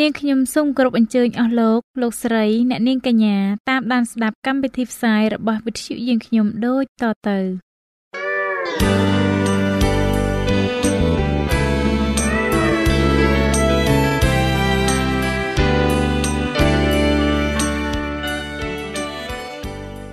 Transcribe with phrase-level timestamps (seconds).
[0.00, 3.36] នាងខ្ញុំសូមគោរពអញ្ជើញអស់លោកលោកស្រីអ្នកនាងកញ្ញា
[3.70, 7.38] តាមដានស្ដាប់កម្មវិធីផ្សាយរបស់វិទ្យុយើងខ្ញុំដូចតទៅ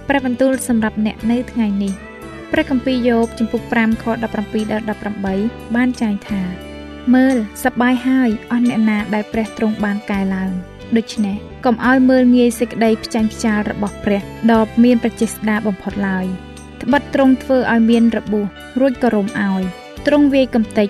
[0.07, 1.93] ព្រះបន្ទូលសម្រាប់អ្នកនៅថ្ងៃនេះ
[2.51, 4.85] ព្រះគម្ពីរយោបជំពូក5ខ17ដល់
[5.29, 6.62] 18បានចែងថា
[7.11, 10.51] មើលសប្បាយហើយអស់អ្នកណាដែលព្រះទ្រង់បានកែឡើង
[10.97, 16.25] ដូច្នេះកុំឲ្យមើលងាយសេចក្តីផ្ចាញ់ផ្ចាលរបស់ព្រះដ៏មានប្រជាស្ដាបំផុតឡើយ
[16.83, 18.47] ត្បិតទ្រង់ធ្វើឲ្យមានរបួស
[18.79, 19.63] រួចក៏រំឲ្យ
[20.07, 20.89] ទ្រង់វាយកំទេច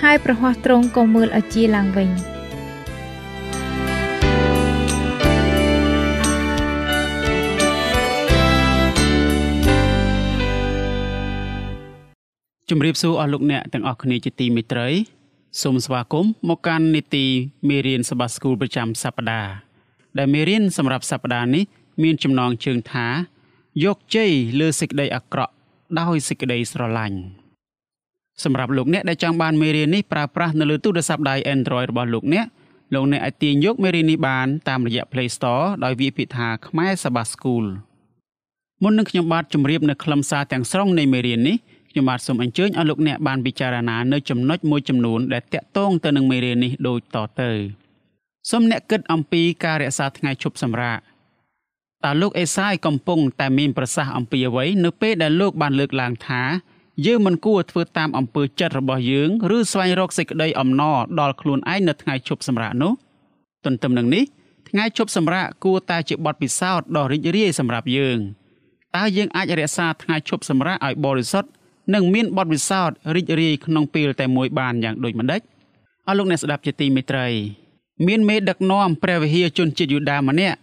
[0.00, 2.10] ហើយប្រហោះទ្រង់ក៏មើលឲ្យជាឡើងវិញ
[12.70, 14.88] ជំរាបសួរអស់លោកអ្នកទាំងអស់គ្នាជាទីមេត្រី
[15.60, 17.26] សូមស្វាគមន៍មកកាន់នីតិ
[17.68, 19.52] មេរៀនសបាស្គូលប្រចាំសប្តាហ៍
[20.18, 21.64] ដែលមេរៀនសម្រាប់សប្តាហ៍នេះ
[22.02, 23.06] មានចំណងជើងថា
[23.84, 25.52] យកជ័យលើសេចក្តីអាក្រក់
[26.00, 27.18] ដោយសេចក្តីស្រឡាញ់
[28.44, 32.46] សម្រាប់លោកអ្នកដែលចង់បានមេរៀននេះប្រើប្រាស់នៅលើទូរស័ព្ទដៃ Android របស់លោកអ្នក
[32.94, 37.64] លោកអ្នកអាចទាញយកមេរៀននេះបានតាមរយៈ Play Store ដោយវាយពាក្យថាខ្មែរសបាស្គូល
[38.82, 41.56] មុននឹងខ្ញុំបាទជម្រាបនៅខ្លឹមសារទាំងស្រុងនៃមេរៀននេះ
[41.92, 47.50] ខ្ញុំបាទសូមអញ្ជើញឲ្យលោកអ្នកបានពិចារណានៅចំណុចមួយចំនួនដែលតាក់ទងទៅនឹងមេរៀននេះដូចតទៅ
[48.50, 50.98] សូមអ្នកគិតអំពីការរក្សាថ្ងៃឈប់សម្រាក
[52.04, 56.42] តើលោកអេសាយកំពុងតែមានប្រសាសន៍អំពីអ្វីនៅពេលដែលលោកបានលើកឡើងថា
[57.06, 62.92] យើងមិនគួរធ្វើតាមអំពើចិត្តរបស់យើងឬស្វែងរកសេចក្តីអំណរដល់ខ្លួនឯងនៅថ្ងៃឈប់សម្រាកនោះ
[63.64, 64.24] ទន្ទឹមនឹងនេះ
[64.68, 68.18] ថ្ងៃឈប់សម្រាកគួរតែជាបទពិសោធន៍ដ៏រីករាយសម្រាប់យើង
[68.96, 71.50] តើយើងអាចរក្សាថ្ងៃឈប់សម្រាកឲ្យបរិសុទ្ធ
[71.94, 75.40] និងមានបទពិសោធន៍រីករាយក្នុងពេលតែមួយបានយ៉ាងដូចម្ដេច
[76.08, 77.26] អស់លោកអ្នកស្ដាប់ជាទីមេត្រី
[78.06, 80.58] មានមេដឹកនាំព្រះវិហារជនជាតិយូដាម្នាក់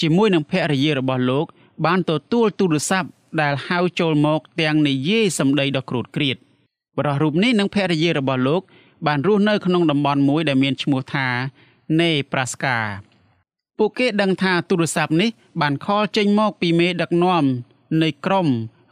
[0.00, 1.46] ជាមួយនឹងភរិយារបស់លោក
[1.86, 3.08] បានទទួលទូរស័ព្ទ
[3.40, 6.36] ដែលហៅចូលមកទាំងនិយាយសម្ដីដ៏គ្រូតគ្រៀត
[6.96, 8.62] បរិះរូបនេះនិងភរិយារបស់លោក
[9.06, 11.28] បានរស់នៅក្នុងតំបន់មួយដែលមានឈ្មោះថា
[12.00, 12.78] នេប្រាស្កា
[13.78, 15.30] ពួកគេដឹងថាទូរស័ព្ទនេះ
[15.60, 17.44] បានខលចេញមកពីមេដឹកនាំ
[18.02, 18.46] នៃក្រុម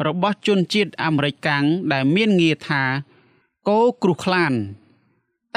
[0.06, 2.82] របស់ជនជាតិអាមេរិកកាំងដែលមានងារថា
[3.68, 4.52] កោគ្រុះខ្លាន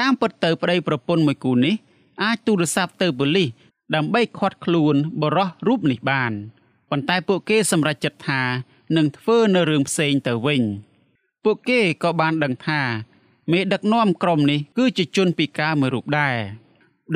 [0.00, 1.74] តាមពិតទៅប្តីប្រពន្ធមួយគូនេះ
[2.22, 3.48] អាចទូរស័ព្ទទៅប៉ូលីស
[3.94, 6.32] ដើម្បីឃាត់ខ្លួនបរិះរូបនេះបាន
[6.90, 8.42] ប៉ុន្តែពួកគេសម្រេចចិត្តថា
[8.96, 10.62] នឹងធ្វើនៅរឿងផ្សេងទៅវិញ
[11.44, 12.80] ពួកគេក៏បានដឹងថា
[13.52, 16.36] មេដឹកនាំក្រុមនេះគឺជាជនពិការមួយរូបដែរ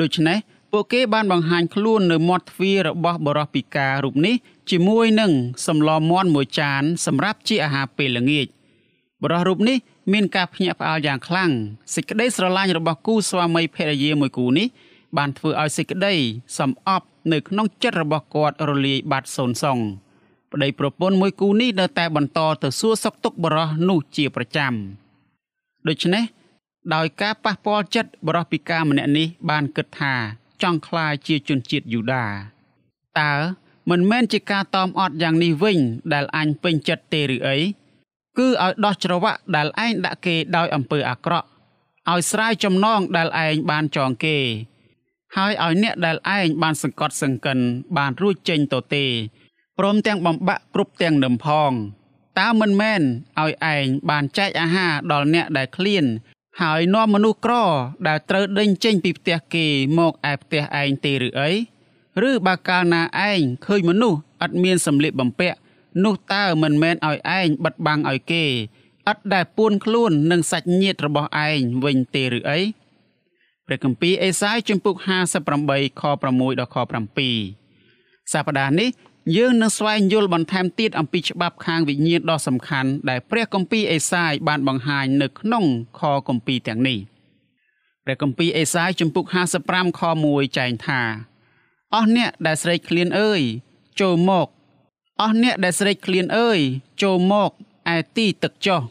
[0.01, 0.37] ដូច្នេះ
[0.77, 4.35] ពួកគេបានបង្ហាញខ្លួននៅមាត់ទ្វាររបស់បរិះពិការរូបនេះ
[4.71, 5.31] ជាមួយនឹង
[5.67, 8.47] សម្លមាន់មួយចាន សម្រាប់ជាអាហារពេលល្ងាច
[9.23, 9.77] បរិះរូបនេះ
[10.13, 11.51] មានការភ្ញាក់ផ្អើលយ៉ាងខ្លាំង
[11.93, 14.67] សេចក្តីស្រឡាញ់របស់គូស្វាមីភរិយាមួយគូនេះ
[15.17, 16.13] បានធ្វើឲ្យសេចក្តី
[16.59, 19.79] សំអប់នៅក្នុងចិត្តរបស់គាត់រលាយបាត់សូន្យសង
[20.51, 24.73] ប្តីប្រពន្ធមួយគូនេះនៅតែបន្តទៅសួរសុខទុក្ខបរិះនោះជាប្រចាំ
[25.87, 26.23] ដូច្នេះ
[26.93, 30.15] ដោយការប៉ះពាល់ចិត្តបរិះពិការម្នាក់នេះបានគិតថា
[30.63, 32.25] ចង់ក្លាយជាជនជាតិយូដា
[33.19, 33.33] តើ
[33.89, 35.79] មិនមែនជាការតอมអត់យ៉ាងនេះវិញ
[36.13, 37.57] ដែលអញពេញចិត្តទេឬអី
[38.37, 41.47] គឺឲ្យដោះច្រវាក់ដែលឯងដាក់គេដោយអំពើអាក្រក់
[42.11, 44.37] ឲ្យស្រាយចំណងដែលឯងបានចងគេ
[45.35, 47.59] ហើយឲ្យអ្នកដែលឯងបានសង្កត់សង្កិន
[47.97, 49.05] បានរួចចេញទៅទេ
[49.79, 51.71] ព្រមទាំងបំបាក់គ្រប់ទាំងនឹមផង
[52.39, 53.01] តើមិនមែន
[53.39, 56.05] ឲ្យឯងបានចែកអាហារដល់អ្នកដែលឃ្លាន
[56.61, 57.53] ហើយនាំមនុស្សក្រ
[58.07, 59.65] ដែលត្រូវដេញចេញពីផ្ទះគេ
[59.97, 61.51] មកឯផ្ទះឯងទេឬអី
[62.29, 65.57] ឬបើកាលណាឯងឃើញមនុស្សឥតមានសម្លៀកបំពាក់
[66.03, 68.45] នោះតើមិនមែនឲ្យឯងបិទបាំងឲ្យគេ
[69.11, 72.59] ឥតដែលពួនខ្លួននឹងសាច់ញាតិរបស់ឯងវិញទេឬអី
[73.65, 74.95] ព្រះគម្ពីរអេសាយជំពូក
[75.47, 76.75] 58ខ6ដល់ខ
[77.53, 78.89] 7សប្តាហ៍នេះ
[79.33, 85.65] យើងនឹងស្វែងយល់បន្ថែមទៀតអំពីច្បាប់ខាងវិញ្ញាណដ៏សំខាន់ដែលព្រះគម្ពីរអេសាយបានបង្ហាញនៅក្នុង
[85.99, 86.99] ខគម្ពីរទាំងនេះ
[88.03, 89.25] ព្រះគម្ពីរអេសាយជំពូក
[89.63, 91.01] 55ខ1ចែងថា
[91.93, 93.41] អស់អ្នកដែលស្រេកឃ្លានអើយ
[94.01, 94.47] ចូលមក
[95.21, 96.59] អស់អ្នកដែលស្រេកឃ្លានអើយ
[97.03, 97.51] ចូលមក
[97.95, 98.81] ឯទីទឹកចុះ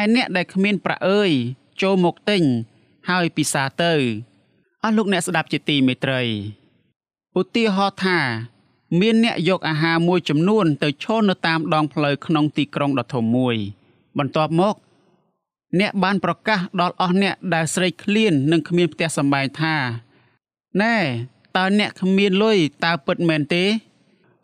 [0.00, 1.30] ឯអ្នកដែលគ្មានប្រាក់អើយ
[1.82, 2.42] ចូលមកទិញ
[3.08, 3.92] ហើយពិសាទៅ
[4.82, 6.22] អស់លោកអ្នកស្ដាប់ជាទីមេត្រី
[7.40, 8.18] ឧទាហរណ៍ថា
[9.00, 13.56] មានអ្នកយកអាហារមួយចំនួន ទៅឈរនៅតាមដងផ្លូវក្នុងទីក្រុងដ៏ធំមួយ
[14.18, 14.74] បន្ទាប់មក
[15.80, 19.74] អ្នកបានប្រកាសដល់អស់អ្នកដែលស្រេកឃ្លាននិងគ្មានផ្ទះសម្បែងថា
[20.82, 20.96] ណែ
[21.56, 23.64] តើអ្នកគ្មានលុយតើពិតមែនទេ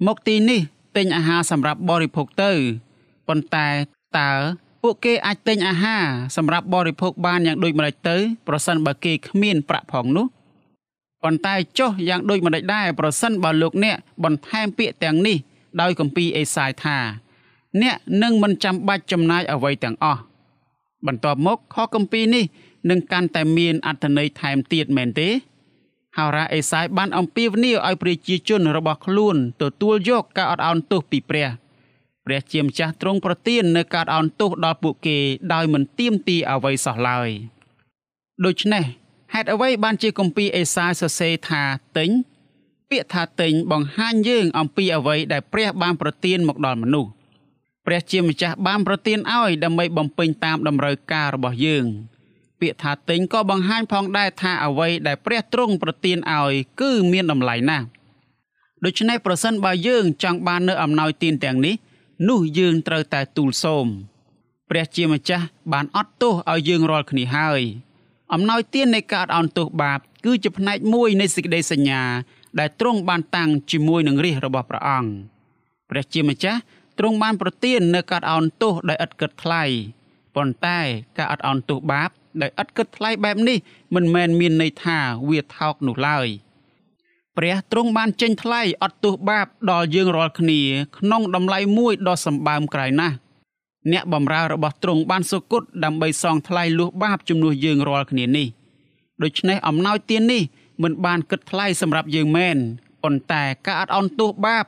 [0.06, 0.60] មកទីនេះ
[0.96, 2.52] ទិញអាហារសម្រាប់បរិភោគទៅ
[3.28, 3.68] ប៉ុន្តែ
[4.18, 4.30] តើ
[4.82, 6.04] ពួកគេអាចទិញអាហារ
[6.36, 8.16] សម្រាប់បរិភោគបានយ៉ាងដូចម្តេចទៅ
[8.48, 10.26] ប្រសិនបើគេគ្មានប្រាក់ផងនោះ
[11.22, 15.36] ប៉ុន្តែចុះយ៉ាងដូចម្តេចដែរប្រសិនបើលោកអ្នកបន្ថែមពាក្យទាំងនេះ
[15.80, 16.96] ដោយគម្ពីរអេសាយថា
[17.82, 20.20] អ្នកនឹងមិនចាំបាច់ចំណាយអ្វីទាំងអស់
[21.06, 22.44] បន្ទាប់មកខគម្ពីរនេះ
[22.90, 25.28] នឹងកាន់តែមានអត្ថន័យថែមទៀតមែនទេ
[26.16, 31.48] ហោរាអេសាយបានអំពាវនាវឲ្យប្រជាជនរបស់ខ្លួនទទួលយកការអត់ឱនទោសពីព្រះ
[32.24, 35.16] ព្រះជាម្ចាស់ទ្រង់ប្រទាននៅការអោនទោសដល់ពួកគេ
[35.52, 37.28] ដោយមិនទាមទារអ្វីសោះឡើយ
[38.44, 38.84] ដូច្នេះ
[39.34, 41.62] ហេតុអ្វីបានជាគម្ពីរអេសាយសរសេរថា
[41.98, 42.10] ទិញ
[42.90, 47.10] ពាក្យថាទិញបង្ហាញយើងអំពីអ្វីដែលព្រះបានប្រទានមកដល់មនុស្ស
[47.86, 51.86] ព្រះជាម្ចាស់បានប្រទានឲ្យដើម្បីបំពេញតាមតម្រូវការរបស់យើង
[52.60, 57.86] ពាក្យថាទិញក៏បង្ហាញផងដែរថាអ្វីដែលព្រះទ្រង់ប្រទានឲ្យគឺមានតម្លៃណាស់
[58.84, 61.74] ដូច្នេះប្រសិនបើយើងចង់បាននៅអំណោយទានទាំងនេះ
[62.28, 63.86] នោះយើងត្រូវតែទូលសូម
[64.70, 67.62] ព្រះជាម្ចាស់បានអត់ទោសឲ្យយើងរាល់គ្នាហើយ
[68.34, 72.02] អំណោយទាននៃការអត់ឱនទោសបាប គឺជាផ្នែកមួយនៃសេចក្តីសញ្ញា
[72.58, 75.10] ដែលទ្រង់បានតាំងជាមួយនឹងរាជរបស់ព្រះអង្គ
[75.90, 76.60] ព្រះជាម្ចាស់
[76.98, 79.62] ទ្រង់បានប្រទាននៅការអត់ឱនទោសដោយឥតគិតថ្លៃ
[80.34, 80.78] ប៉ុន្តែ
[81.18, 82.10] ការអត់ឱនទោសបាប
[82.42, 83.58] ដោយឥតគិតថ្លៃបែបនេះ
[83.94, 84.98] មិនមែនមានន័យថា
[85.28, 86.28] វាថោកនោះឡើយ
[87.36, 90.60] ព្រះទ្រង់បានចេញថ្លៃអត់ទោសបាបដល់យើងរាល់គ្នា
[90.98, 93.16] ក្នុងតម្លៃមួយដ៏សម្បើមក្រៃណាស់
[93.92, 98.48] អ្នកបម្រើរបស់ទ្រង់បានសុគតដើម្បីសងថ្លៃលួសបាបជំនួសយើងរាល់គ្នានេះ
[99.22, 100.42] ដូច្នេះអំណោយទាននេះ
[100.82, 102.56] មិនបានគិតថ្លៃសម្រាប់យើងមែន
[103.02, 104.64] ប៉ុន្តែការអត់អន់ទោសបាប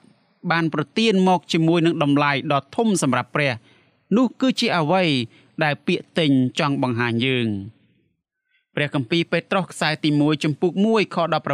[0.51, 3.53] បានប្រទានមកជាមួយនឹងតម្លៃដ៏ធំសម្រាប់ព្រះ
[4.17, 5.05] នោះគឺជាអ្វី
[5.63, 7.49] ដែលពាក្យទិញចង់បង្ហាញយើង
[8.75, 11.45] ព្រះគម្ពីរពេត្រុសខ្សែទី1ចំពុក1ខ18ដល់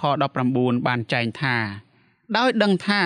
[0.00, 0.02] ខ
[0.44, 1.56] 19បានចែងថា
[2.36, 3.02] ដោយដឹងថា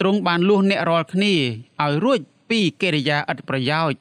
[0.00, 1.34] ទ្រង់បានលួសអ្នករាល់គ្នា
[1.82, 2.20] ឲ្យរួច
[2.50, 3.98] ពីកិរិយាឥតប្រយោជន៍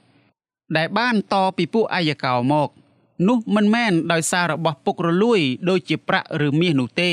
[0.78, 2.70] ដែលបានតពីពួកអាយកោមក
[3.28, 7.12] នោះមិនមែនដោយសាររបស់ពុករលួយ ដូចជាប្រាក់ឬមាសនោះទេ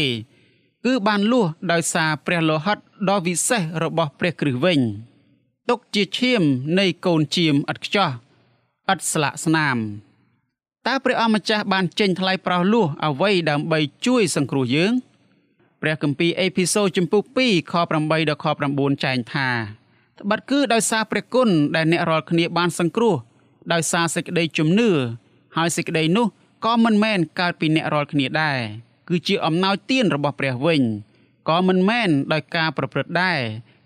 [0.84, 2.78] គឺបានលួសដោយសារព្រះលោហិត
[3.08, 4.80] ដ៏វិសេសរបស់ព្រះគ្រិស្តវិញ
[5.68, 6.42] ទុកជាឈាម
[6.78, 8.10] នៃកូនជៀមឥតខ្ចោះ
[8.92, 9.78] ឥតស្លាកស្នាម
[10.86, 14.92] តើព្រះអម្ចាស់បានចេញថ្លៃប្រោសលួសអ្វីដើម្បីជួយសង្គ្រោះយើង
[15.82, 17.72] ព្រះគម្ពីរអេភីសូចំពុក2ខ
[18.02, 19.48] 8ដល់ខ9ចែងថា
[20.20, 23.14] ត្បិតគឺដោយសារព្រះគុណដែលអ្នករាល់គ្នាបានសង្គ្រោះ
[23.72, 24.90] ដោយសារសេចក្តីជំនឿ
[25.56, 26.26] ហើយសេចក្តីនោះ
[26.64, 28.58] ក៏មិនមែនកើតពីអ្នករាល់គ្នាដែរ
[29.08, 30.82] គឺជាអំណោយទានរបស់ព្រះវិញ
[31.48, 33.40] ក៏មិនមែនដោយការប្រព្រឹត្តដែរ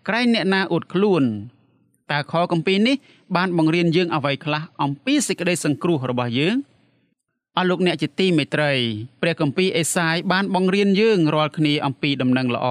[0.08, 1.22] ក្រែងអ្នកណាអួតខ្លួន
[2.10, 2.96] តើខគម្ពីរនេះ
[3.36, 6.56] បានបង្រៀនយើងអ្វីខ្លះអំពីសេចក្តីសង្គ្រោះរបស់យើង
[7.56, 8.72] អស់លោកអ្នកជាទីមេត្រី
[9.20, 12.66] ព្រះគម្ពីរអេសាយបានបង្រៀនយើងរាល់គ្នាអំពីដំណឹងល្អ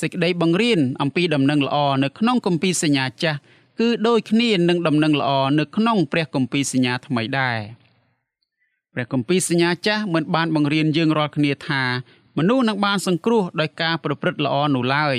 [0.00, 3.38] សេចក្តីបង្រៀនអំពីដំណឹងល្អនៅក្នុងគម្ពីរសញ្ញាចាស់
[3.80, 7.58] គឺដូចគ្នានឹងដំណឹងល្អនៅក្នុងព្រះគម្ពីរសញ្ញាថ្មីដែរ
[8.92, 11.82] ព្រះគម្ពីរសញ្ញាចាស់មិនបានបង្រៀនយើងរាល់គ្នាថា
[12.38, 15.18] មនុស្សនឹងបានសង្គ្រោះដោយការប្រព្រឹត្តល្អនោះឡើយ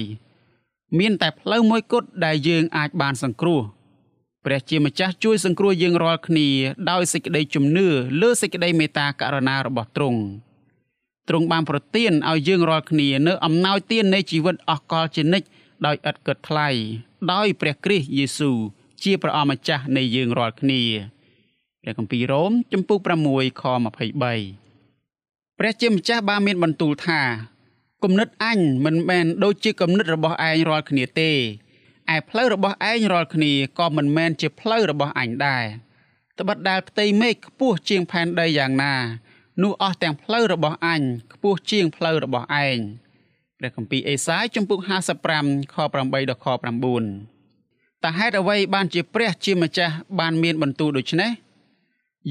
[1.00, 3.62] មានតែផ្លូវមួយគត់ដែលយើងអាចបានសង្គ្រោះ
[4.46, 6.48] ព្រះជាម្ចាស់ជួយសង្គ្រោះយើងរាល់គ្នា
[6.92, 7.88] ដោយសេចក្តីជំនឿ
[8.22, 10.22] លើសេចក្តីមេត្តាករុណារបស់ទ្រង់
[11.30, 15.48] ទ្រង់បានប្រទានឲ្យយើងរាល់គ្នានៅអំណោយទាននៃជីវិតអស់កលជានិច្ច
[15.86, 16.70] ដោយឥតគិតថ្លៃ
[17.34, 18.58] ដោយព្រះគ្រីស្ទយេស៊ូវ
[19.04, 20.82] ជាព្រះអម្ចាស់នៃយើងរាល់គ្នា
[21.82, 23.64] ព្រះគម្ពីររ៉ូមចំពុក6ខ
[24.66, 27.22] 23ព្រះជាម្ចាស់បានមានបន្ទូលថា
[28.04, 31.32] គំនិតអញមិនមែនដូចជាគំនិតរបស់ឯងរាល់គ្នាទេ
[32.14, 35.66] ឯផ្លូវរបស់ឯងរាល់គ្នាក៏មិនមែនជាផ្លូវរបស់អញដែរ
[36.40, 38.96] ត្បិតដែលផ្ទៃមេឃខ្ពស់ជាងផែនដីយ៉ាងណា
[39.62, 41.01] នោះអស់ទាំងផ្លូវរបស់អញ
[41.34, 42.80] ខ្ពស់ជាងផ្លូវរបស់ឯង
[43.58, 44.80] ព្រះគម្ពីរអេសាយជំពូក
[45.28, 46.48] 55ខ8ដល់ខ
[47.25, 51.32] 9តើហេតុអ្វីបានជាព្រះជាម្ចាស់បានមានបន្ទូលដូច្នេះ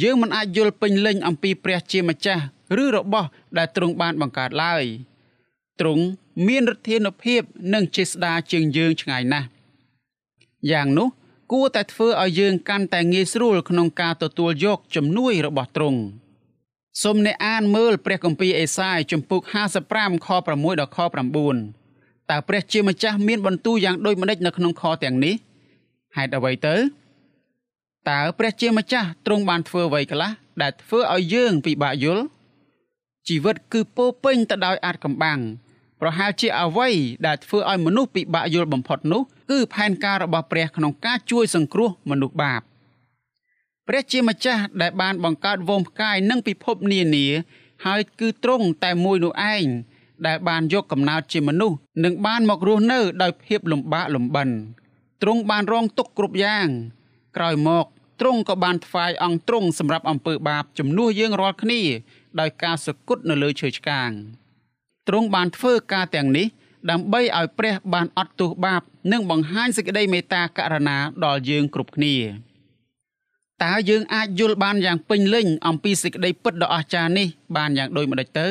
[0.02, 2.42] យើងមិនអាចយល់ពេញលេញអំពីព្រះជាម្ចាស់
[2.84, 4.84] ឬរបស់ដែលទ្រង់បានបង្កើតឡើយ
[5.80, 6.04] ទ្រង់
[6.46, 7.40] មានឫទ្ធានុភាព
[7.74, 9.48] និងចេស្តាជាងយើងឆ្ងាយណាស់
[10.70, 11.08] យ៉ាងនោះ
[11.52, 16.00] គួរតែធ្វើឲ្យយើងកាន់តែងាយស្រួលក្នុងការទទួលយកជំនួយរបស់ទ្រង់
[17.02, 19.42] សូមអ្នកអានមើលព្រះគម្ពីរអេសាយជំពូក
[19.84, 20.98] 55ខ6ដល់ខ
[21.64, 25.34] 9តើព្រះជាម្ចាស់មានបន្ទូលយ៉ាងដូចម្តេចនៅក្នុងខទាំងនេះ
[26.16, 26.76] ហេតុអ្វីទៅ
[28.10, 30.30] តើព្រះជាម្ចាស់ទ្រង់បានធ្វើអ្វីខ្លះ
[30.62, 32.24] ដែលធ្វើឲ្យយើងពិបាកយល់
[33.28, 35.38] ជីវិតគឺពោពេញទៅដោយអាចកំបាំង
[36.00, 36.88] ប្រហែលជាអ្វី
[37.26, 42.62] ដែលធ្វើឲ្យមនុស្សពិបាកយល់បំផុតនោះគឺផែនការរបស់ព្រះក្នុងការជួយសង្គ្រោះមនុស្សបាប
[43.88, 47.26] ព្រះជាម្ចាស់ដែលបានបង្កើតវងផ្កាយនិងពិភពនានា
[47.86, 49.66] ហើយគឺទ្រង់តែមួយនោះឯង
[50.26, 54.48] ដែលបានយកកំណើតជាមនុស្សនិងបានមករស់នៅដោយភាពលំបាកលំបិន
[55.22, 56.68] ទ្រង់បានរងទុក្ខគ្រប់យ៉ាង
[57.36, 57.86] ក្រោយមក
[58.20, 61.80] ទ្រង់ក៏បានថ្វាយអង្គទ្រង់សម្រាប់អំពើបាបជំនួសយើងរាល់គ្នា
[62.40, 64.10] ដោយការសគត់នៅលើឈើឆ្កាង
[65.08, 66.46] ទ្រង់បានធ្វើការទាំងនេះ
[66.90, 72.14] ដើម្បីឲ្យព្រះបានអត់ទោសបាប និងបង្ហាញសេចក្តីមេត្តាករុណាដល់យើងគ្រប់គ្នា
[73.64, 78.48] តើយើងអាចយល់បានយ៉ាងពេញលេញអំពីសេចក្តីពិតដ៏អស្ចារ្យនេះបានយ៉ាងដូចម្តេចទៅ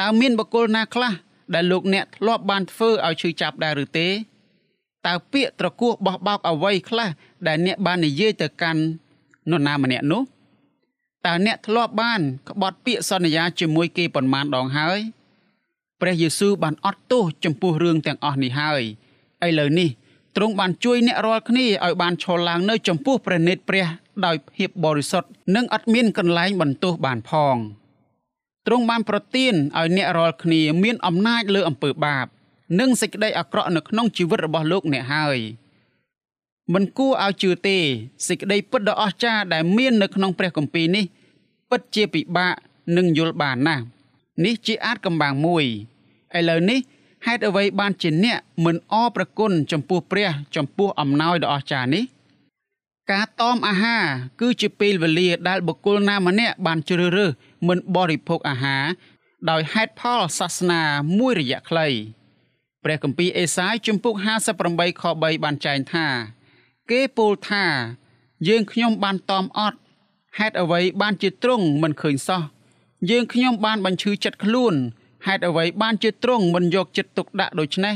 [0.00, 1.12] តើមានបុគ្គលណាខ្លះ
[1.54, 4.08] ដែលលោកអ្នកធ្លាប់បានធ្វើឲ្យឈឺចាប់ដែរឬទេ
[5.06, 7.08] តើពាក្យត្រគោះបោះបោកអ្វីខ្លះ
[7.46, 8.82] ដែលអ្នកបាននិយាយទៅកាន់
[9.50, 10.22] នរណាម្នាក់នោះ
[11.26, 15.00] តើអ្នកធ្លាប់បានក្បត់ពាក្យសន្យាជាមួយគេប៉ុន្មានដងហើយ
[16.00, 18.82] ព្រះយេស៊ូវបានអត់ទោសចំពោះរឿងទាំងអស់នេះហើយ
[19.46, 19.88] ឥឡូវនេះ
[20.36, 23.86] ទ្រង់បានជួយអ្នករាល់គ្នាឲ្យបានឈរឡើងនៅចំពោះព្រះនេតព្រះ
[24.26, 27.56] ដោយភាពបរិសុទ្ធនិងអត់មានកន្លែងបន្ទោសបានផង
[28.66, 32.26] ទ្រង់បានប្រទានឲ្យអ្នករាល់គ្នាមានអំណាចលើអំពើបាប
[32.80, 35.38] និងសេចក្តីអាក្រក់នៅក្នុងជីវិតរបស់លោកអ្នកហើយ
[36.74, 37.78] មិនគួរឲ្យជឿទេ
[38.28, 41.04] សេចក្តីពិតដ៏អស្ចារ្យដែលមាននៅក្នុងព្រះគម្ពីរនេះ
[41.70, 42.54] ពិតជាពិបាក
[42.96, 43.84] នឹងយល់បានណាស់
[44.44, 45.64] នេះជាអាចកំបាំងមួយ
[46.38, 46.78] ឥឡូវនេះ
[47.26, 52.04] ហេតុអ្វីបានជាអ្នកមិនអរប្រគុណចំពោះព្រះ ចំពោះអំណោយដ៏អស្ចារ្យនេះ
[53.12, 54.04] ការតមអាហារ
[54.40, 57.30] គឺជាពេលវេលាដែលបុគ្គលណាម្នាក់បានជ្រើសរើស
[57.68, 58.84] មិនបរិភោគអាហារ
[59.50, 60.82] ដោយហេតុផលសាសនា
[61.18, 61.88] មួយរយៈខ្លី
[62.84, 64.14] ព្រះគម្ពីរអេសាយជំពូក
[64.58, 66.06] 58ខ3បានចែងថា
[66.90, 67.64] គេពោលថា
[68.48, 69.78] យើងខ្ញុំបានតមអត់
[70.38, 72.42] ហេតុអ្វីបានជាទ្រង់មិនឃើញសោះ
[73.10, 74.74] យើងខ្ញុំបានបញ្ឈឺចិត្តខ្លួន
[75.27, 77.95] ហេតុអ្វីបានជាទ្រង់មិនយកចិត្តទុកដាក់ដូច្នេះ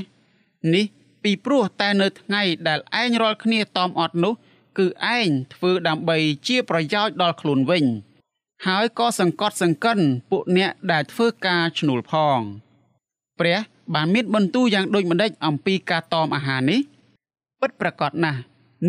[0.73, 0.85] នេះ
[1.23, 4.33] ពីព្រោះតែនៅថ្ងៃដែលឯងរាល់គ្នាតอมអត់នោះ
[4.77, 6.17] គឺឯងធ្វើដើម្បី
[6.47, 7.85] ជាប្រយោជន៍ដល់ខ្លួនវិញ
[8.67, 9.99] ហើយក៏សង្កត់សង្កិន
[10.31, 12.39] ពួកអ្នកដែលធ្វើការឈ្នួលផង
[13.39, 13.59] ព្រះ
[13.93, 16.79] បានមានបន្ទូលយ៉ាងដូចម្តេចអំពីការតอมអាហារនេះ
[17.61, 18.39] ពិតប្រាកដណាស់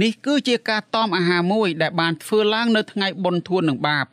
[0.03, 4.07] នេះគឺជាការតอมអាហារមួយដែលបានធ្វើឡើងនៅថ្ងៃបុណ្យធួននឹងបាប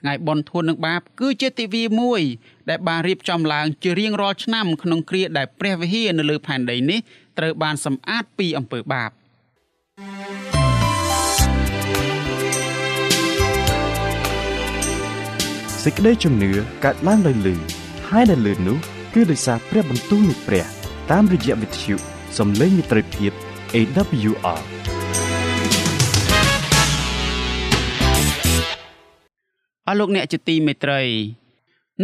[0.00, 2.22] ថ្ងៃបុណ្យធូននឹងបាប គឺជាទិវាមួយ
[2.70, 7.00] ដែលបានរៀបចំឡើងជារៀងរាល់ឆ្នាំក្នុងគ្រាដែលព្រះវិហារនៅលើផែនដីនេះ
[7.38, 9.10] ត្រូវបានសម្អាតពីអំពើបាប
[15.84, 16.50] សេចក្តីជំនឿ
[16.84, 17.56] កើតឡើងដោយលឺ
[18.08, 18.78] ហើយដែលលឺនោះ
[19.14, 20.66] គឺដោយសារព្រះបន្ទូលនៃព្រះ
[21.10, 21.94] តាមរយៈវិទ្យុ
[22.38, 23.32] សំឡេងមិត្តភាព
[23.74, 24.60] AWR
[29.90, 31.02] អស់លោកអ្នកជាទីមេត្រី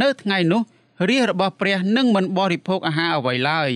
[0.00, 0.62] នៅថ្ងៃនោះ
[1.11, 3.71] រាជរបស់ព្រះនឹងមិនបរិភោគអាហារអ្វីឡើយ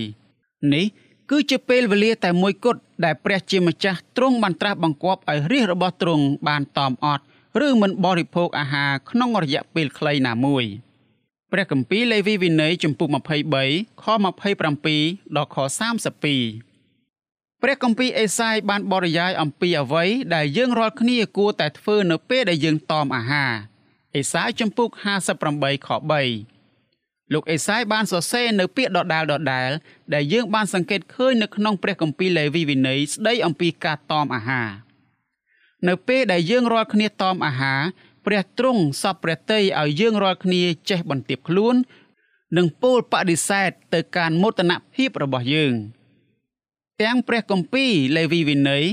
[0.73, 0.85] នេះ
[1.29, 7.23] គឺជាពេលវេលាតែមួយគត់ដែលព្រះជាម្ចាស់ទ្រង់បានត្រាស់បង្គាប់ឲ្យរាជរបស់ទ្រង់បានតមអត់
[7.67, 10.65] ឬមិនបរិភោគអាហារក្នុងរយៈពេលខ្លីណាមួយ
[11.51, 13.07] ព្រះគម្ពីរលេវីវិន័យចំពុក
[13.55, 14.05] 23ខ
[14.69, 15.57] 27ដល់ខ
[16.39, 23.53] 32ព្រះគម្ពីរអេសាយបានបរិយាយអំពីអ្វីដែលយើងរាល់គ្នាគួរតែធ្វើនៅពេលដែលយើងតមអាហារ
[24.15, 24.89] អេសាយចំពុក
[25.37, 25.89] 58ខ
[26.61, 29.69] 3លោកអេសាយបានសរសេរនៅពាក្យដដាលដដាល
[30.13, 34.69] ដែលយើងបានសង្កេតឃើញនៅក្នុងព្រះគម្ពីរលេវីវិន័យស្ដីអំពីការតមអាហារ
[35.87, 37.81] នៅពេលដែលយើងរាល់គ្នាតមអាហារ
[38.25, 41.75] ព្រះទ្រង់សពព្រះតីឲ្យយើងរាល់គ្នាចេះបន្ទាបខ្លួន
[42.57, 45.73] និងពោលបដិសេធទៅការមោទនភាពរបស់យើង
[47.01, 48.83] ទាំងព្រះគម្ពីរលេវីវិន័យ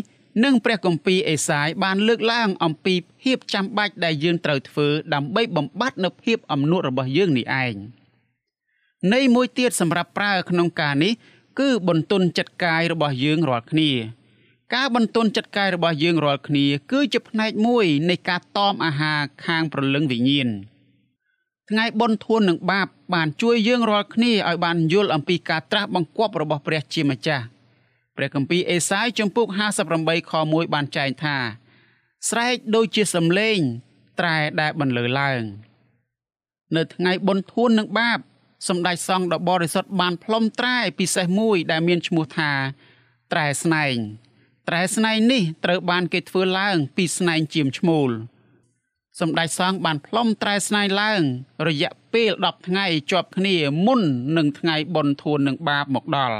[0.44, 7.74] និងព្រះគម្ពីរអេសាយបានលើកឡើងអំពីភាពចាំបាច់ដែលយើងត្រូវធ្វើដើម្បីបំបត្តិនូវភាពអំនួតរបស់យើងនេះឯង
[9.12, 11.12] ន័យមួយទៀតសម្រាប់ប្រើក្នុងការនេះ
[11.58, 13.90] គឺបន្ទន់ចិត្តកាយរបស់យើងរាល់គ្នា
[14.74, 20.48] ការបន្ទន់ចិត្តកាយរបស់យើងរាល់គ្នា គឺជាផ្នែកមួយនៃការតមអាហារខាងប្រលឹងវិញ្ញាណ
[21.68, 27.44] ថ្ងៃបុណ្យធួននឹងបាបបានជួយយើងរាល់គ្នាឲ្យបានយល់អំពីការត្រាស់បង្គាប់របស់ព្រះជាម្ចាស់
[28.18, 29.46] ព្រះគម្ពីរអេសាយជំពូក
[29.88, 31.36] 58ខ1បានចែងថា
[32.28, 33.58] ស្រែកដូចជាសំឡេង
[34.18, 35.42] ត្រែដែលបន្លឺឡើង
[36.76, 38.18] នៅថ្ងៃបុណ្យធួននឹងបាប
[38.68, 42.52] សម្ដេចសង្ឃដ៏បរិសុទ្ធបានផ្លុំត្រែពិសេសមួយដែលមានឈ្មោះថា
[43.32, 43.96] ត្រែស្នែង
[44.68, 48.10] ត្រែស្នែងនេះត្រូវបានគេធ្វើឡើង ពីស្នែងជាមឈ្មោល
[49.20, 51.20] សម្ដេចសង្ឃបានផ្លុំត្រែស្នែងឡើង
[51.68, 53.56] រយៈពេល10ថ្ងៃជាប់គ្នា
[53.86, 54.02] មុន
[54.36, 56.38] នឹងថ្ងៃបុណ្យធួននឹងបាបមកដល់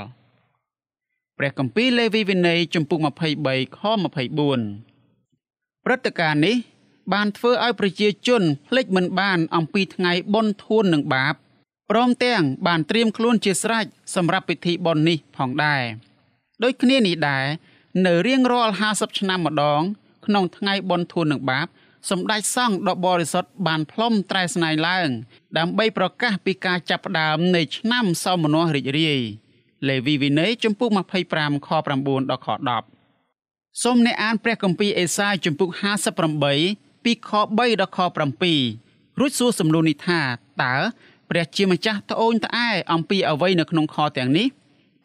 [1.39, 2.99] ព្រះគម្ពីរលេវីវិន័យជំពូក
[3.39, 6.57] 23ខ24ព្រឹត្តិការណ៍នេះ
[7.13, 11.35] បានធ្វើឲ្យប្រជាជនភ្លេចមិនបានអំពីថ្ងៃបុណ្យធូននឹងបាប
[11.91, 15.83] ព្រមទាំងបានត្រៀមខ្លួនជាស្រេចសម្រាប់ពិធីបុណ្យនេះផងដែរ
[16.63, 17.45] ដូចគ្នានេះដែរ
[18.07, 19.81] នៅរៀងរាល់50ឆ្នាំម្ដង
[20.27, 21.67] ក្នុងថ្ងៃបុណ្យធូននឹងបាប
[22.11, 25.09] សម្ដេចសង្ឃដ៏បរិសុទ្ធបានផ្លុំត្រែស្នៃឡើង
[25.59, 29.23] ដើម្បីប្រកាសពីការចាប់ផ្ដើមនៃឆ្នាំសោមនស្សរីករាយ
[29.87, 30.91] លេវីវិន័យជំពូក
[31.29, 31.69] 25ខ
[32.05, 32.49] 9ដល់ខ
[33.15, 35.71] 10សូមអ្នកអានព្រះគម្ពីរអេសាយជំពូក
[36.37, 37.99] 58ពីខ3ដល់ខ
[38.65, 40.21] 7រួចសួរសំណួរនេះថា
[40.63, 40.75] តើ
[41.31, 44.47] ព្រះជាម្ចាស់ត្អូញត្អែអំពីអ្វីនៅក្នុងខទាំងនេះ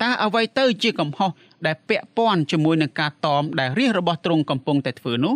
[0.02, 1.30] តើអ្វីទៅជាកំហុស
[1.66, 5.36] ដែលពាក់ព័ន្ធជាមួយនឹងការតមដែលរាជរបស់ទ្រង់កំពុងតែធ្វើនោះ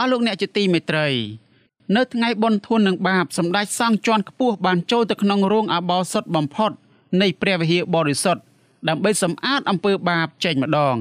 [0.00, 1.08] អស់លោកអ្នកជាទីមេត្រី
[1.96, 6.70] នៅថ្ងៃបុណ្យធននឹងបាបសម្ដេចសង្ឃជាន់ខ្ពស់បានចូលទៅក្នុងរោងអាបោសុតបំផុត
[7.20, 8.42] នៃព្រះវិហារបរិសុទ្ធ
[8.88, 10.96] ដើម្បីសម្អាតអំពើបាបចេញម្ដង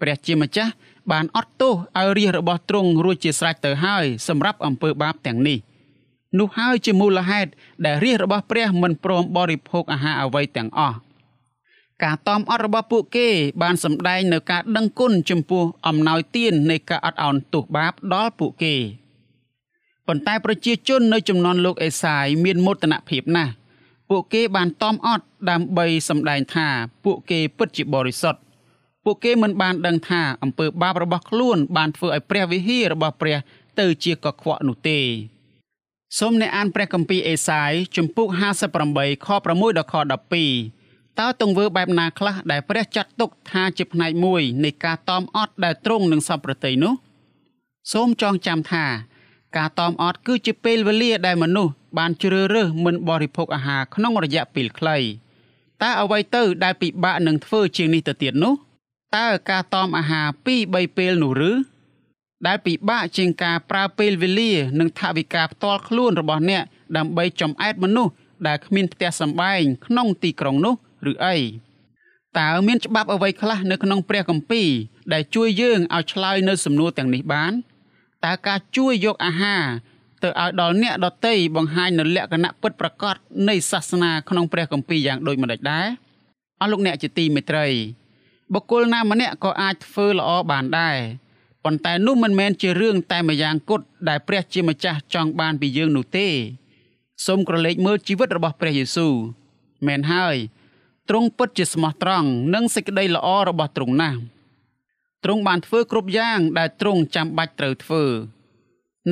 [0.00, 0.72] ព្រះជាម្ចាស់
[1.12, 5.58] បានអត់ទោសឲ្យរាជរបស់ទ្រង់រួចជាស្រេចទៅហើយសម្រាប់អំពើបាបទាំងនេះ
[6.38, 7.50] នោះហើយជាមូលហេតុ
[7.86, 10.96] ដែលរាជរបស់ព្រះមិនព្រមបរិភោគអាហារអ្វីទាំងអស់
[12.02, 13.28] ការតอมអត់របស់ពួកគេ
[13.62, 18.74] បានសម្ដែងនៅការដឹងគុណចំពោះអំណោយទាននៃការអត់ឱនទោសបាបដល់ពួកគេ
[20.06, 23.52] ប៉ុន្តែប្រជាជននៅចំនួនលោកអេសាយមានមោទនភាពណាស់
[24.11, 26.67] ពួកគេបានតอมអត់ដើម្បីសម្ដែងថា
[27.05, 28.41] ពួកគេពិតជាបរិសុទ្ធ
[29.03, 33.37] ពួកគេមិនបានដឹងថាអំពើបាបរបស់ខ្លួនបានធ្វើឲ្យព្រះវិហាររបស់ព្រះ
[33.79, 34.99] ទៅជាកខ្វក់នោះទេ
[36.19, 38.27] សូមអ្នកអានព្រះគម្ពីរអេសាយជំពូក
[38.77, 46.93] 58ខ6ដល់ខ12តើទង្វើបែបណាខ្លះដែលព្រះចាត់ទុកថាជាផ្នែកមួយនៃការតอมអត់ដែលទ្រង់នឹងសពប្រតិនោះ
[47.93, 48.85] សូមចងចាំថា
[49.56, 54.98] ការតមអត់គឺជាពេលវេលាដែលមនុស្សបានជ្រើសរើសមិនបរិភោគអាហារក្នុងរយៈពេលខ្លី
[55.82, 58.54] តើអ្វីទៅដែលពិបាកនឹងធ្វើជាងនេះទៅទៀតនោះ
[59.16, 61.52] តើការតមអាហារ2 3ពេលនោះឬ
[62.46, 66.62] ដែលពិបាកជាងការប្រើពេលវេលានិងថវិកាផ្ទាល់ខ្លួនរបស់អ្នក
[66.96, 68.12] ដើម្បីចំអែតមនុស្ស
[68.46, 70.74] ដែលគ្មានផ្ទះសម្បែងក្នុងទីក្រុងនោះ
[71.10, 71.36] ឬអី
[72.38, 74.68] តើមានច្បាប់អ្វីខ្លះនៅក្នុងព្រះគម្ពីរ
[75.12, 77.52] ដែលជួយយើងឲ្យឆ្លើយនៅសំណួរទាំងនេះបាន។
[78.24, 79.64] តើការជួយយកអាហារ
[80.22, 83.16] ទៅឲ្យដល់អ្នកដតីបង្ហាញនៅលក្ខណៈពិតប្រាកដ
[83.48, 85.86] នៃសាសនាក្នុងព្រះគម្ពីរយ៉ាងដូចម្តេចដែរ
[86.60, 87.66] អស់លោកអ្នកជាទីមេត្រី
[88.52, 90.98] បុគ្គលណាម្នាក់ក៏អាចធ្វើល្អបានដែរ
[91.64, 96.28] ប៉ុន្តែនោះមិនមែនជារឿងតែម្យ៉ាងគត់ដែលព្រះជាម្ចាស់ចង់បានពីយើងនោះទេ
[97.26, 99.14] សូមក្រឡេកមើលជីវិតរបស់ព្រះយេស៊ូវ
[99.86, 100.36] មែនហើយ
[101.08, 104.18] ទ្រង់ពិតជាស្មោះត្រង់និងសេចក្តីល្អរបស់ទ្រង់ណាស់
[105.24, 108.04] ទ្រង់បានធ្វើគ្រប់យ៉ាងដែលទ្រង់ចាំបាច់ត្រូវធ្វើ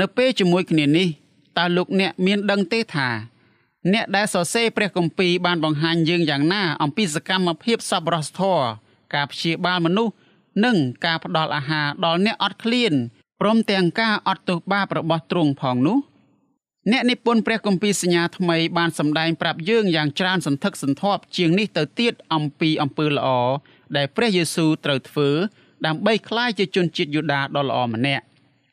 [0.01, 1.09] នៅពេលជាមួយគ្នានេះ
[1.59, 3.09] តើលោកអ្នកមានដឹងទេថា
[3.93, 8.65] អ្នកដែលសរសេរព្រះគម្ពីរបានបង្ហាញយើងយ៉ាងណា អំពីសកម្មភាពសប្បុរសធម៌
[9.15, 10.15] ការព្យាបាលមនុស្ស
[10.65, 12.93] និងការផ្ដល់អាហារដល់អ្នកអត់ឃ្លាន
[13.41, 15.99] ព្រមទាំងការអត់ទោសបាបរបស់ទ្រង់ផងនោះ
[16.93, 23.29] អ្នកនិពន្ធព្រះគម្ពីរសញ្ញាថ្មីបានសម្ដែងប្រាប់យើងយ៉ាងច្រើនសន្ធឹកសន្ធាប់ជាងនេះទៅទៀតអំពីអំពើល្អ
[23.97, 25.31] ដែលព្រះយេស៊ូវត្រូវធ្វើ
[25.87, 28.25] ដើម្បីក្លាយជាជនជាតិយូដាដ៏ល្អម្នាក់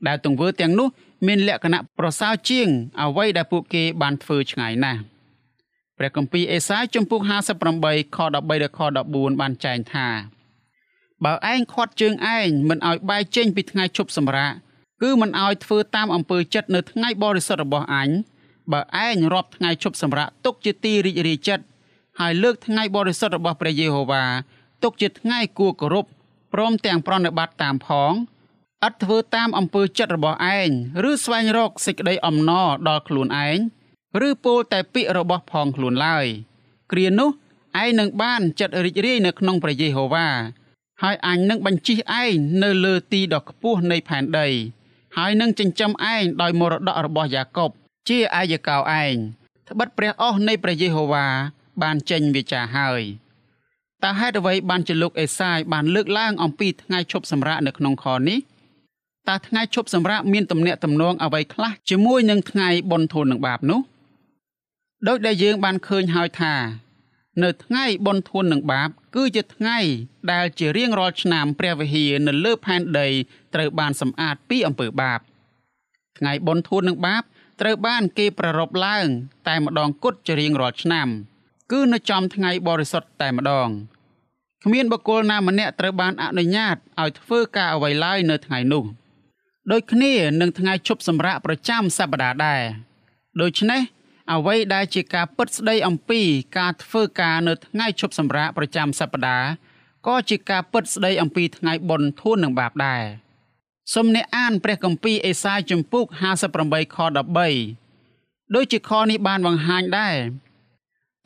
[0.08, 0.88] ដែលទង្វើទាំងនោះ
[1.28, 2.68] មានលក្ខណៈប្រសើរជាង
[3.02, 5.00] អ្វីដែលពួកគេបានធ្វើឆ្ងាយណាស់
[5.98, 10.08] ព្រះគម្ពីរអេសាយជំពូក58ខ13ដល់ខ14បានចែងថា
[11.26, 14.52] បើឯងខាត់ជើងឯងមិនឲ្យបែកចេញពីថ្ងៃឈប់សម្រាក
[15.02, 18.10] គឺមិនឲ្យធ្វើតាមអំពើចិត្តនៅថ្ងៃបរិសុទ្ធរបស់អញ
[18.72, 21.64] បើឯងរាប់ថ្ងៃឈប់សម្រាកទុកជាទីរីករាយចិត្ត
[22.20, 24.24] ហើយលើកថ្ងៃបរិសុទ្ធរបស់ព្រះយេហូវ៉ា
[24.84, 26.06] ទុកជាថ្ងៃគួរគោរព
[26.54, 28.14] ព្រមទាំងប្រណិប័តតាមផង
[28.88, 30.70] ឥតធ្វើតាមអំពើចិត្តរបស់ឯង
[31.10, 33.58] ឬស្វែងរកសេចក្តីអំណរដល់ខ្លួនឯង
[34.28, 36.26] ឬពោលតែពាក្យរបស់ផងខ្លួនឡើយ
[36.92, 37.30] គ្រានោះ
[37.84, 40.28] ឯងនឹងបានចិត្តរីករាយនៅក្នុងព្រះយេហូវ៉ា
[41.04, 42.34] ហើយអញនឹងបញ្ជិះឯង
[42.64, 44.48] នៅលើទីដ៏ខ្ពស់នៃផែនដី
[45.18, 47.72] ហើយនឹងចិញ្ចឹមឯងដោយមរតករបស់យ៉ាកុប
[48.10, 49.16] ជាអាយកោឯង
[49.70, 51.28] ត្បិតព្រះអស់នៃព្រះយេហូវ៉ា
[51.82, 53.02] បានចេញវាចាហើយ
[54.04, 58.40] តើហេតុអ្វីបានជាលោកអេសាយបានលើកឡើងអំពីថ្ងៃឈប់សម្រាកនៅក្នុងខនេះ
[59.30, 63.82] តើថ្ងៃឈប់សម្រាកមានទំនាក់ទំនងអ្វីខ្លះជាមួយនឹងថ្ងៃបុណ្យធូននឹងបាបនោះ
[65.08, 66.54] ដោយដែលយើងបានឃើញហើយថា
[67.44, 69.78] នៅថ្ងៃបុណ្យធូននឹងបាប គឺជាថ្ងៃ
[70.32, 73.08] ដែលជារៀងរាល់ឆ្នាំព្រះវិហារនៅលើផែនដី
[73.54, 75.20] ត្រូវបានសម្អាតពីអំពើបាប
[76.18, 77.24] ថ្ងៃបុណ្យធូននឹងបាប
[77.62, 79.06] ត្រូវបានគេប្រារព្ធឡើង
[79.48, 81.08] តែម្ដងគត់ជារៀងរាល់ឆ្នាំ
[81.72, 83.70] គឺនៅចំថ្ងៃបរិសុទ្ធតែម្ដង
[84.64, 88.84] គ្មានបុគ្គលណាម្នាក់ត្រូវបានអនុញ្ញាតឲ្យធ្វើការអ្វីឡើយនៅថ្ងៃនោះ
[89.72, 92.62] ដូចគ្នានឹងថ្ងៃឈប់សម្រាកប្រចាំសប្តាហ៍ដែរ
[93.42, 93.82] ដូច្នេះ
[94.34, 96.22] អ្វីដែលជាការពិតស្ដីអំពី
[96.58, 99.48] ការធ្វើការនៅថ្ងៃឈប់សម្រាកប្រចាំសប្តាហ៍
[100.08, 103.04] ក៏ជាការពិតស្ដីអំពីថ្ងៃបុណ្យធូននឹងបាបដែរ
[103.94, 106.06] សូមអ្នកអានព្រះគម្ពីរអេសាយជំពូក
[106.52, 106.98] 58ខ
[107.78, 110.16] 13ដូចជាខនេះបានបង្ហាញដែរ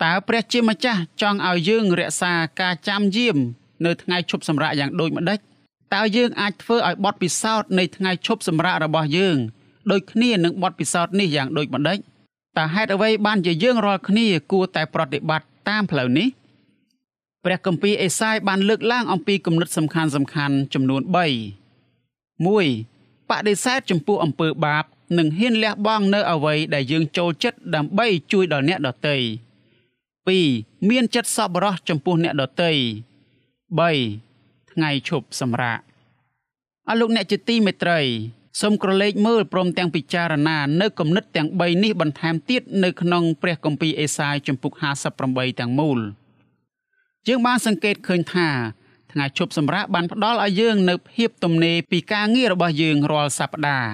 [0.03, 3.37] តើព្រះជាម្ចាស់ចង់ឲ្យយើងរក្សាការចាំយាម
[3.85, 5.39] នៅថ្ងៃឈប់សម្រាកយ៉ាងដូចម្ដេច
[5.93, 9.37] តើយើងអាចធ្វើឲ្យបទពិសោធន៍នៃថ្ងៃឈប់សម្រាករបស់យើង
[9.91, 11.97] ដូចគ្នានឹងបទពិសោធន៍នេះយ៉ាងដូចម្ដេច
[12.57, 16.27] តើហេតុអ្វីបានជាយើងរាល់គ្នាគួរតែប្រតិបត្តិតាមផ្លូវនេះ
[17.45, 21.15] ព្រះគម្ពីរអេសាយបានលើកឡើងអំពីគំនិតសំខាន់សំខាន់ចំនួន3 1
[23.29, 24.83] បដិសេធចំពោះអំពើបាប
[25.17, 29.50] និងហ៊ានលះបង់នៅអ្វីដែលយើងចូលចិត្តដើម្បីជួយដល់អ្នកដទៃ2
[30.89, 32.71] មានចិត្តសប្បុរសចំពោះអ្នកដទៃ
[33.91, 35.79] 3ថ្ងៃឈប់សម្រាក
[36.87, 37.99] អស់លោកអ្នកជាទីមេត្រី
[38.61, 44.73] សូមក្រឡេកមើលព្រមទាំងពិចារណានៅគំនិតទាំង3នេះបន្ថែមទៀតនៅក្នុងព្រះគម្ពីរអេសាយជំពូក
[45.17, 45.99] 58ទាំងមូល
[47.27, 48.49] យើងបានសង្កេតឃើញថា
[49.11, 53.91] ថ្ងៃឈប់សម្រាកបានផ្ដល់ឲ្យយើងនៅភាពទំនេរពីការងាររបស់យើងរាល់សប្តាហ៍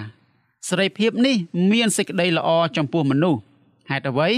[0.69, 1.35] សេរីភាពនេះ
[1.71, 3.39] មានសេចក្តីល្អចំពោះមនុស្ស
[3.91, 4.29] ហេតុអ្វី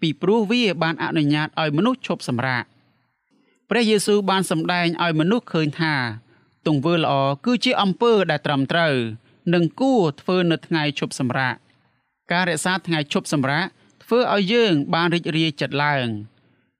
[0.00, 2.64] ពីព្រោះវាបានអនុញ្ញាតឲ្យមនុស្សឈប់សម្រាក
[3.70, 5.94] ព្រះយេស៊ូវបានសម្ដែងឲ្យមនុស្សឃើញថា
[6.66, 7.12] ទង្វើល្អ
[7.44, 8.94] គឺជាអំពើដែលត្រឹមត្រូវ
[9.54, 11.54] និងគួរធ្វើនៅថ្ងៃឈប់សម្រាក
[12.32, 13.66] ការរក្សាថ្ងៃឈប់សម្រាក
[14.04, 16.06] ធ្វើឲ្យយើងបានរីករាយចិត្តឡើង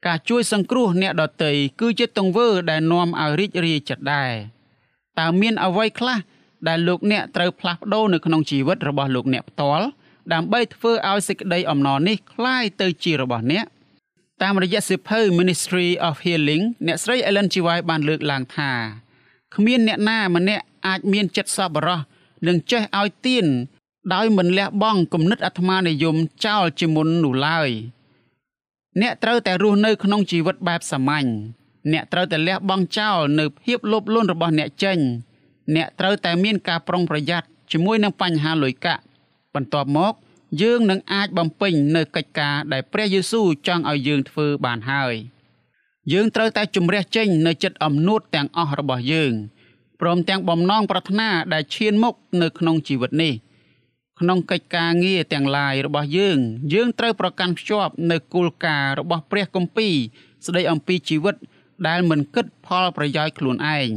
[0.07, 4.33] ការជួយសង្គ្រោះអ្នកដទៃគឺជាទង្វើដែលនាំឲ្យរីករាយចិត្តដែរ
[5.19, 6.19] តើមានអ្វីខ្លះ
[6.69, 9.87] ដែលលោកអ្នកត្រូវផ្លាស់ប្ដូរនៅក្នុងជីវិតរបស់លោកអ្នកផ្ទាល់
[10.34, 13.66] ដើម្បីធ្វើឲ្យសេចក្តីអំណរនេះคล้ายទៅជារបស់អ្នក
[14.42, 17.56] តាមរយៈសិភៅ Ministry of Healing អ្នកស្រី Ellen G.
[17.66, 18.72] White បានលើកឡើងថា
[19.56, 22.00] គ្មានអ្នកណាម្នាក់អាចមានចិត្តសប្បុរស
[22.48, 23.46] និងចេះឲ្យទាន
[24.14, 26.16] ដោយមិនលះបង់គំនិតអាត្មានិយម
[26.46, 27.70] ចោលជាមុននោះឡើយ
[29.02, 31.28] អ្នកត្រូវតែរស់នៅក្នុងជីវិតបែបសាមញ្ញ
[31.92, 35.00] អ្នកត្រូវតែលះបង់ចោលនៅភាពលោភលន់របស់អ្នកចេញ
[35.76, 39.02] អ្នកត្រូវតែមានការប្រុងប្រយ័ត្នជាមួយនឹងបញ្ហាលុយកាក់
[39.55, 40.15] បន្ទាប់មក
[40.63, 45.15] យើងនឹងអាចបំពេញនៅកិច្ចការដែលព្រះយេស៊ូវចង់ឲ្យយើងធ្វើបានហើយ
[46.13, 49.33] យើងត្រូវតែជំរះចេញនៅចិត្តអំនួតទាំងអស់របស់យើង
[50.01, 53.35] ព្រមទាំងបំណងប្រាថ្នាដែលឈានមុខនៅក្នុងជីវិតនេះ
[54.21, 56.39] ក្នុងកិច្ចការងារទាំងឡាយរបស់យើង
[56.75, 59.95] យើងត្រូវប្រកាន់ភ្ជាប់នៅគោលការណ៍របស់ព្រះគម្ពីរ
[60.47, 61.37] ស្ដីអំពីជីវិត
[61.89, 63.91] ដែលមិនគិតផលប្រយោជន៍ខ្លួនឯង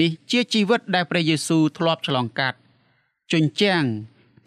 [0.00, 2.58] នេះជាជីវិតដែលព្រះយេស៊ូវធ្លាប់ឆ្លងកាត់
[3.32, 3.84] ជញ្ជាំង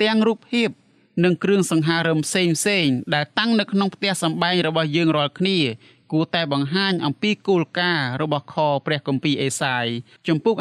[0.01, 0.69] ទាំងរូបភាព
[1.23, 5.59] និងគ្រឿងសង្ហារឹមផ្សេងផ្សេងដែលតាំងនៅក្នុងផ្ទះសម្បែងរបស់យើងរាល់គ្នា
[6.12, 9.85] គួរតែបង្ហាញអំពីគោលការណ៍របស់ខព្រះគម្ពីរអេសាយ
[10.27, 10.55] ជំពូក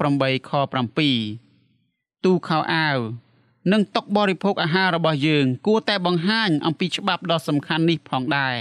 [0.00, 0.50] 58ខ
[1.42, 2.98] 7ទូខោអាវ
[3.72, 8.56] និងតុបរិភោគអាហាររបស់យើង គួរតែបង្ហាញអំពីច្បាប់ដ៏សំខាន់នេះផងដែរ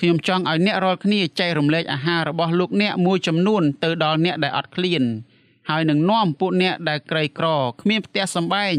[0.00, 5.02] ខ្ញុំចង់ឲ្យអ្នករាល់គ្នាចែករំលែកអាហាររបស់លោកអ្នកមួយចំនួនទៅដល់អ្នកដែលអត់ឃ្លាន
[5.68, 7.46] ហើយនឹងនាំពួកអ្នកដែលក្រីក្រ
[7.80, 8.74] គ្មានផ្ទះសម្បែង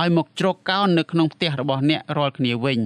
[0.00, 2.80] ឲ្យមកជ្រកកោននៅក្នុងផ្ទះរបស់អ្នករាល់គ្នាវិញ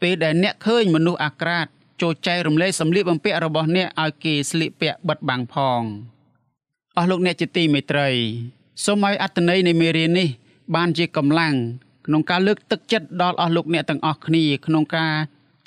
[0.00, 1.66] ពេលដែលអ្នកឃើញមនុស្សអាក្រាត
[2.02, 5.80] ចូលចែករំលែកសម្លៀកបំពាក់របស់អ្នកឲ្យគេស្លៀកពាក់បិទបាំងផង
[6.96, 8.08] អស់លោកអ្នកជាទីមេត្រី
[8.84, 10.28] សូមឲ្យអត្តន័យនៃមេរៀននេះ
[10.74, 11.54] បានជាកម្លាំង
[12.06, 15.14] ក្នុងការលើកទឹកចិត្តដល់អស់លោកអ្នកទាំងអស់គ្នាក្នុងការ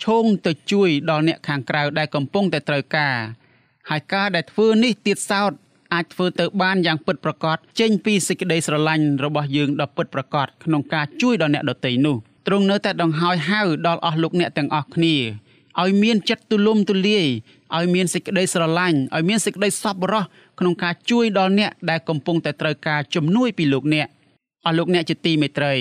[0.03, 3.15] ឈោងទៅជួយដល់អ្នកខាងក្រៅដែលកំពុងតែត្រូវការ
[3.89, 5.51] ហើយការដែលធ្វើនេះទៀតសោត
[5.93, 12.15] អាចធ្វើទៅបានយ៉ាងពិតប្រាកដចេញពីសេចក្តីស្រឡាញ់របស់យើងដ៏ពិតប្រាកដក្នុងការជួយដល់អ្នកដទៃនោះ
[12.47, 15.15] ទ្រង់នៅតែដង្ហោយហៅដល់អស់លោកអ្នកទាំងអស់គ្នា
[15.81, 17.27] ឲ្យមានចិត្តទូលំទូលាយ
[17.75, 20.23] ឲ្យមានសេចក្តីស្រឡាញ់ឲ្យមានសេចក្តីសប្បុរស
[20.59, 24.07] ក្នុងការជួយដល់អ្នកដែលកំពុងតែត្រូវការជំនួយពីលោកអ្នក
[24.65, 25.73] អស់លោកអ្នកជាទីមេត្រី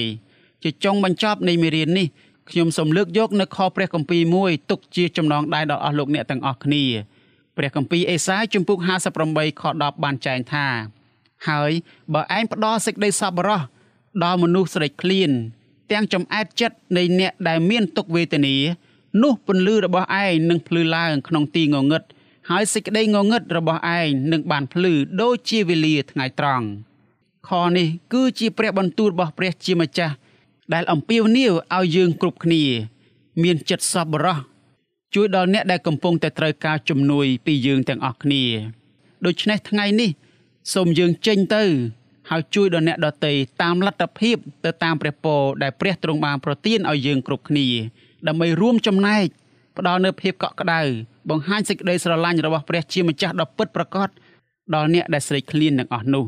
[0.62, 2.06] ជាចុងបញ្ចប់នៃមេរៀននេះ
[2.50, 6.84] ខ្ញុំសូមលើកយកនៅខព្រះគម្ពីរមួយទុកជាចំណងដៃដល់អស់លោកអ្នកទាំងអស់គ្នា
[7.56, 8.78] ព្រះគម្ពីរអេសាយជំពូក
[9.24, 10.66] 58ខ10បានចែងថា
[11.48, 11.72] ហើយ
[12.14, 13.60] បើឯងផ្ដល់សេចក្តីសប្បុរស
[14.24, 15.30] ដល់មនុស្សស្រេចឃ្លាន
[15.90, 18.56] ទាំងចំអែតចិត្តនៃអ្នកដែលមានទុក្ខវេទនា
[19.22, 22.02] នោះពន្លឺរបស់ឯងនឹងភ្លឺឡើងក្នុងទីងងឹត
[22.50, 24.92] ហើយសេចក្តីងងឹតរបស់ឯងនឹងបានភ្លឺ
[25.22, 26.66] ដូចជាវេលាថ្ងៃត្រង់
[27.48, 30.14] ខនេះគឺជាព្រះបន្ទូលរបស់ព្រះជាម្ចាស់
[30.74, 32.62] ដែលអំពាវនាវឲ្យយើងគ្រប់គ្នា
[33.42, 34.36] មានចិត្តសប្បុរស
[35.14, 38.44] ជួយដល់អ្នកដែលកំពុងតែត្រូវការជំនួយពីយើងទាំងអស់គ្នា
[39.26, 40.10] ដូច្នេះថ្ងៃនេះ
[40.74, 41.64] សូមយើងចេញទៅ
[42.30, 47.66] ហើយជួយដល់អ្នកដទៃតាមលទ្ធភាពទៅតាមព្រះពរដែលព្រះទ្រង់បានប្រទានឲ្យយើងគ្រប់គ្នា
[48.26, 49.26] ដើម្បីរួមចំណែក
[49.78, 50.80] ផ្ដល់នូវភាពកក់ក្ដៅ
[51.30, 54.08] បង្ហាញសេចក្តីស្រឡាញ់របស់ព្រះជាម្ចាស់ដ៏ពិតប្រាកដ
[54.74, 56.24] ដល់អ្នកដែលស្រេកឃ្លានទាំងអស់នោះ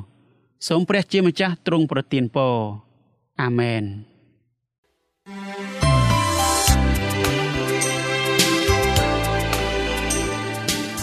[0.68, 2.54] សូមព្រះជាម្ចាស់ទ្រង់ប្រទានពរ
[3.42, 3.84] អាមែន